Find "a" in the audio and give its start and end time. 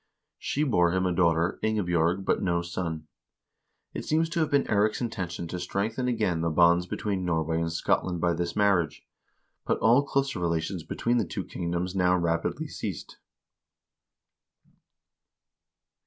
1.05-1.13